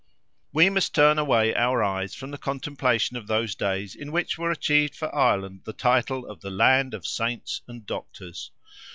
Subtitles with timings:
[0.51, 4.49] We must turn away our eyes from the contemplation of those days in which were
[4.49, 8.49] achieved for Ireland the title of the land of saints and doctors.